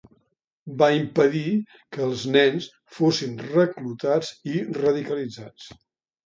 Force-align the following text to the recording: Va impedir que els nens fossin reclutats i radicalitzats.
Va 0.77 0.85
impedir 0.99 1.51
que 1.97 2.01
els 2.05 2.23
nens 2.37 2.69
fossin 2.97 3.37
reclutats 3.43 4.33
i 4.55 4.65
radicalitzats. 4.81 5.71